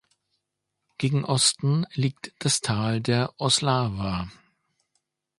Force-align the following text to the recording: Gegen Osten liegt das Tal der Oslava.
Gegen 0.97 1.23
Osten 1.25 1.85
liegt 1.93 2.33
das 2.39 2.61
Tal 2.61 3.01
der 3.01 3.35
Oslava. 3.39 4.29